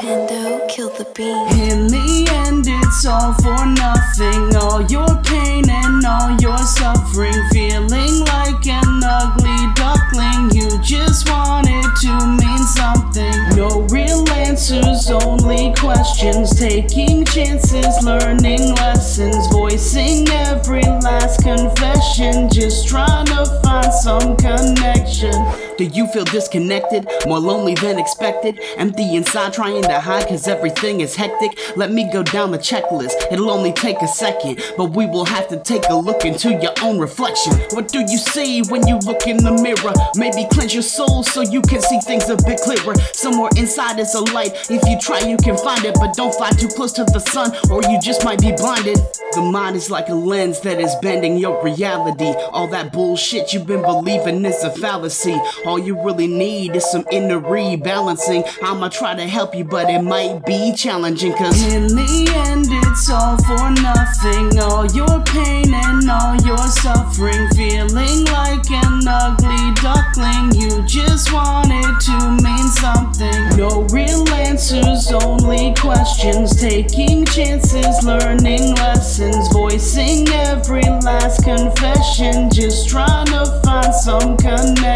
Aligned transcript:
the 0.00 1.06
beat. 1.14 1.70
In 1.70 1.88
the 1.88 2.30
end, 2.46 2.64
it's 2.66 3.04
all 3.04 3.34
for 3.34 3.66
nothing. 3.66 4.56
All 4.56 4.82
your 4.82 5.08
pain 5.22 5.68
and 5.68 6.04
all 6.04 6.36
your 6.40 6.58
suffering. 6.58 7.36
Feeling 7.50 8.24
like 8.24 8.66
an 8.66 9.00
ugly 9.04 9.60
duckling. 9.74 10.50
You 10.56 10.80
just 10.82 11.28
wanted 11.28 11.84
to 12.00 12.12
mean 12.26 12.64
something. 12.76 13.56
No 13.56 13.86
real 13.90 14.28
answers, 14.30 15.10
only 15.10 15.74
questions. 15.74 16.58
Taking 16.58 17.24
chances, 17.24 18.02
learning 18.02 18.74
lessons. 18.76 19.46
Voicing 19.48 20.28
every 20.28 20.82
last 20.82 21.42
confession. 21.42 22.48
Just 22.48 22.88
trying 22.88 23.26
to 23.26 23.44
find 23.62 23.92
some 23.92 24.36
connection. 24.36 25.69
Do 25.80 25.86
you 25.86 26.06
feel 26.08 26.26
disconnected? 26.26 27.08
More 27.26 27.40
lonely 27.40 27.72
than 27.74 27.98
expected? 27.98 28.60
Empty 28.76 29.16
inside, 29.16 29.54
trying 29.54 29.80
to 29.84 29.98
hide 29.98 30.28
cause 30.28 30.46
everything 30.46 31.00
is 31.00 31.16
hectic? 31.16 31.58
Let 31.74 31.90
me 31.90 32.06
go 32.12 32.22
down 32.22 32.50
the 32.50 32.58
checklist. 32.58 33.14
It'll 33.32 33.50
only 33.50 33.72
take 33.72 34.02
a 34.02 34.06
second, 34.06 34.60
but 34.76 34.90
we 34.90 35.06
will 35.06 35.24
have 35.24 35.48
to 35.48 35.58
take 35.58 35.88
a 35.88 35.94
look 35.94 36.26
into 36.26 36.50
your 36.50 36.74
own 36.82 36.98
reflection. 36.98 37.54
What 37.70 37.88
do 37.88 38.00
you 38.00 38.18
see 38.18 38.60
when 38.68 38.86
you 38.86 38.98
look 38.98 39.26
in 39.26 39.38
the 39.38 39.52
mirror? 39.52 39.94
Maybe 40.16 40.46
cleanse 40.52 40.74
your 40.74 40.82
soul 40.82 41.22
so 41.22 41.40
you 41.40 41.62
can 41.62 41.80
see 41.80 41.98
things 42.00 42.28
a 42.28 42.36
bit 42.36 42.60
clearer. 42.60 42.94
Somewhere 43.14 43.48
inside 43.56 43.98
is 43.98 44.14
a 44.14 44.20
light. 44.34 44.52
If 44.68 44.86
you 44.86 44.98
try, 45.00 45.20
you 45.20 45.38
can 45.38 45.56
find 45.56 45.82
it, 45.86 45.94
but 45.94 46.14
don't 46.14 46.34
fly 46.34 46.50
too 46.50 46.68
close 46.68 46.92
to 46.92 47.04
the 47.04 47.20
sun 47.20 47.52
or 47.70 47.80
you 47.90 47.98
just 48.02 48.22
might 48.22 48.42
be 48.42 48.52
blinded. 48.52 48.98
The 49.32 49.40
mind 49.40 49.76
is 49.76 49.90
like 49.90 50.10
a 50.10 50.14
lens 50.14 50.60
that 50.60 50.78
is 50.78 50.94
bending 51.00 51.38
your 51.38 51.64
reality. 51.64 52.34
All 52.52 52.66
that 52.68 52.92
bullshit 52.92 53.54
you've 53.54 53.66
been 53.66 53.80
believing 53.80 54.44
is 54.44 54.62
a 54.62 54.70
fallacy. 54.70 55.40
All 55.70 55.78
you 55.78 56.02
really 56.02 56.26
need 56.26 56.74
is 56.74 56.84
some 56.90 57.04
inner 57.12 57.38
rebalancing. 57.38 58.42
I'ma 58.60 58.88
try 58.88 59.14
to 59.14 59.22
help 59.28 59.54
you, 59.54 59.62
but 59.62 59.88
it 59.88 60.02
might 60.02 60.44
be 60.44 60.72
challenging. 60.74 61.32
Cause 61.34 61.62
in 61.72 61.86
the 61.86 62.32
end, 62.48 62.66
it's 62.68 63.08
all 63.08 63.36
for 63.46 63.70
nothing. 63.78 64.58
All 64.58 64.84
your 64.86 65.22
pain 65.26 65.72
and 65.72 66.10
all 66.10 66.34
your 66.42 66.58
suffering. 66.58 67.46
Feeling 67.54 68.24
like 68.34 68.68
an 68.68 69.06
ugly 69.06 69.70
duckling. 69.78 70.50
You 70.60 70.82
just 70.88 71.32
wanted 71.32 72.00
to 72.00 72.18
mean 72.42 72.68
something. 72.74 73.56
No 73.56 73.86
real 73.94 74.28
answers, 74.30 75.12
only 75.12 75.72
questions. 75.74 76.60
Taking 76.60 77.24
chances, 77.26 78.02
learning 78.02 78.74
lessons. 78.74 79.46
Voicing 79.52 80.26
every 80.30 80.82
last 80.82 81.44
confession. 81.44 82.50
Just 82.50 82.88
trying 82.88 83.26
to 83.26 83.46
find 83.62 83.94
some 83.94 84.36
connection. 84.36 84.89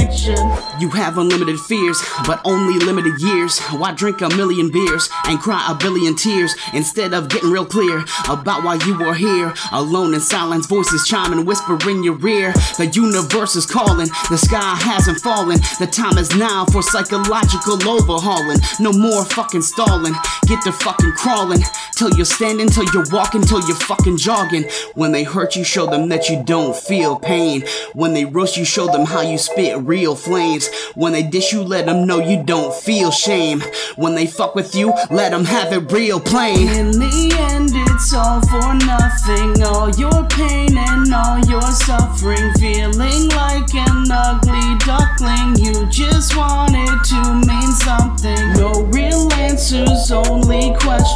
You 0.78 0.90
have 0.90 1.18
unlimited 1.18 1.58
fears, 1.58 2.00
but 2.24 2.40
only 2.44 2.78
limited 2.84 3.20
years. 3.20 3.58
Why 3.72 3.92
drink 3.92 4.20
a 4.20 4.28
million 4.28 4.70
beers 4.70 5.10
and 5.26 5.40
cry 5.40 5.66
a 5.68 5.74
billion 5.74 6.14
tears 6.14 6.54
instead 6.72 7.12
of 7.12 7.28
getting 7.28 7.50
real 7.50 7.66
clear 7.66 8.04
about 8.28 8.62
why 8.62 8.74
you 8.86 8.94
are 9.02 9.14
here? 9.14 9.52
Alone 9.72 10.14
in 10.14 10.20
silence, 10.20 10.66
voices 10.66 11.04
chiming, 11.06 11.44
whisper 11.44 11.76
in 11.90 12.04
your 12.04 12.14
ear. 12.28 12.52
The 12.78 12.90
universe 12.94 13.56
is 13.56 13.66
calling, 13.66 14.08
the 14.30 14.38
sky 14.38 14.76
hasn't 14.76 15.18
fallen. 15.18 15.58
The 15.80 15.88
time 15.90 16.16
is 16.16 16.34
now 16.36 16.64
for 16.66 16.82
psychological 16.82 17.82
overhauling. 17.88 18.58
No 18.78 18.92
more 18.92 19.24
fucking 19.24 19.62
stalling. 19.62 20.14
Get 20.46 20.62
to 20.62 20.72
fucking 20.72 21.12
crawling. 21.12 21.60
Till 21.96 22.10
you're 22.14 22.24
standing, 22.24 22.68
till 22.68 22.86
you're 22.92 23.10
walking, 23.10 23.42
till 23.42 23.66
you're 23.66 23.76
fucking 23.76 24.18
jogging. 24.18 24.64
When 24.94 25.10
they 25.10 25.24
hurt 25.24 25.56
you, 25.56 25.64
show 25.64 25.86
them 25.86 26.08
that 26.10 26.28
you 26.28 26.42
don't 26.44 26.76
feel 26.76 27.18
pain. 27.18 27.64
When 27.94 28.14
they 28.14 28.24
roast 28.24 28.56
you, 28.56 28.64
show 28.64 28.86
them 28.86 29.06
how 29.06 29.20
you 29.20 29.38
spit 29.38 29.78
real 29.78 30.03
flames. 30.12 30.69
When 30.94 31.14
they 31.14 31.22
dish 31.22 31.55
you, 31.55 31.62
let 31.62 31.86
them 31.86 32.06
know 32.06 32.20
you 32.20 32.44
don't 32.44 32.75
feel 32.75 33.10
shame. 33.10 33.62
When 33.97 34.15
they 34.15 34.26
fuck 34.26 34.54
with 34.54 34.75
you, 34.75 34.92
let 35.10 35.31
them 35.31 35.47
have 35.47 35.72
it 35.72 35.91
real 35.91 36.20
plain. 36.20 36.69
In 36.69 36.91
the 36.91 37.34
end, 37.50 37.70
it's 37.72 38.12
all 38.12 38.42
for 38.42 38.75
nothing. 38.84 39.62
All 39.62 39.88
your 39.97 40.28
pain 40.28 40.76
and 40.76 41.15
all 41.15 41.41
your 41.48 41.62
suffering. 41.62 42.53
Feeling 42.60 43.31
like 43.31 43.75
an 43.75 44.04
ugly 44.10 44.76
duckling. 44.84 45.56
You 45.65 45.87
just 45.87 46.36
wanted 46.36 46.73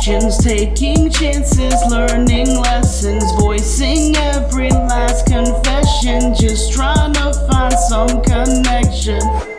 Taking 0.08 1.10
chances, 1.10 1.74
learning 1.90 2.58
lessons. 2.62 3.22
Voicing 3.38 4.16
every 4.16 4.70
last 4.70 5.26
confession. 5.26 6.34
Just 6.34 6.72
trying 6.72 7.12
to 7.12 7.34
find 7.46 7.74
some 7.74 8.22
connection. 8.22 9.57